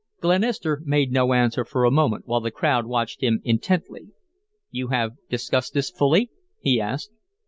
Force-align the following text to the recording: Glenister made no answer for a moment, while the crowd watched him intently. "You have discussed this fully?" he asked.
Glenister 0.19 0.81
made 0.83 1.11
no 1.11 1.31
answer 1.31 1.63
for 1.63 1.85
a 1.85 1.91
moment, 1.91 2.25
while 2.25 2.39
the 2.41 2.49
crowd 2.49 2.87
watched 2.87 3.21
him 3.21 3.39
intently. 3.43 4.07
"You 4.71 4.87
have 4.87 5.11
discussed 5.29 5.75
this 5.75 5.91
fully?" 5.91 6.31
he 6.59 6.81
asked. 6.81 7.11